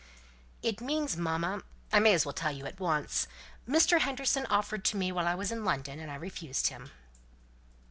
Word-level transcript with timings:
"It 0.63 0.81
means 0.81 1.15
mamma, 1.15 1.61
I 1.93 1.99
may 1.99 2.15
as 2.15 2.25
well 2.25 2.33
tell 2.33 2.51
you 2.51 2.65
at 2.65 2.79
once 2.79 3.27
Mr. 3.69 3.99
Henderson 3.99 4.47
offered 4.47 4.83
to 4.85 4.97
me 4.97 5.11
while 5.11 5.27
I 5.27 5.35
was 5.35 5.51
in 5.51 5.63
London, 5.63 5.99
and 5.99 6.09
I 6.09 6.15
refused 6.15 6.69
him." 6.69 6.89